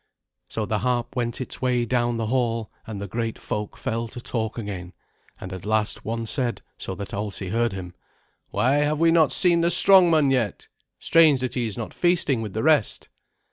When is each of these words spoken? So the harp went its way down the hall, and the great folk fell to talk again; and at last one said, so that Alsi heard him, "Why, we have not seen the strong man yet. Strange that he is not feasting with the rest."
So 0.49 0.65
the 0.65 0.79
harp 0.79 1.15
went 1.15 1.39
its 1.39 1.61
way 1.61 1.85
down 1.85 2.17
the 2.17 2.25
hall, 2.25 2.71
and 2.87 2.99
the 2.99 3.07
great 3.07 3.37
folk 3.37 3.77
fell 3.77 4.07
to 4.07 4.19
talk 4.19 4.57
again; 4.57 4.93
and 5.39 5.53
at 5.53 5.63
last 5.63 6.03
one 6.03 6.25
said, 6.25 6.63
so 6.75 6.95
that 6.95 7.13
Alsi 7.13 7.49
heard 7.51 7.71
him, 7.73 7.93
"Why, 8.49 8.91
we 8.93 9.09
have 9.09 9.13
not 9.13 9.31
seen 9.31 9.61
the 9.61 9.69
strong 9.69 10.09
man 10.09 10.31
yet. 10.31 10.69
Strange 10.97 11.41
that 11.41 11.53
he 11.53 11.67
is 11.67 11.77
not 11.77 11.93
feasting 11.93 12.41
with 12.41 12.53
the 12.53 12.63
rest." 12.63 13.09